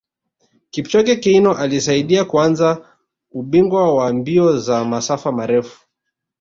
Kipchoge 0.71 1.15
Keino 1.17 1.53
alisaidia 1.53 2.25
kuanza 2.25 2.97
ubingwa 3.31 3.95
wa 3.95 4.13
mbio 4.13 4.57
za 4.57 4.85
masafa 4.85 5.31
marefu 5.31 5.87